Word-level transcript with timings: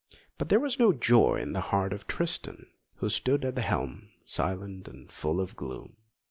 But 0.39 0.49
there 0.49 0.59
was 0.59 0.79
no 0.79 0.93
joy 0.93 1.35
in 1.39 1.53
the 1.53 1.61
heart 1.61 1.93
of 1.93 2.07
Tristan, 2.07 2.65
who 2.95 3.07
stood 3.07 3.45
at 3.45 3.53
the 3.53 3.61
helm, 3.61 4.09
silent 4.25 4.87
and 4.87 5.11
full 5.11 5.39
of 5.39 5.55
gloom. 5.55 5.95